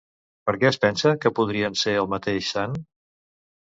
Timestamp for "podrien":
1.41-1.79